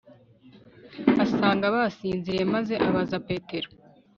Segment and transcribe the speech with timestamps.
[1.23, 3.67] asanga basinziriye maze abaza petero